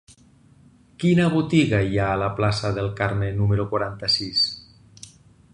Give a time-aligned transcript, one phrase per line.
[1.03, 4.45] Quina botiga hi ha a la plaça del Carme número quaranta-sis?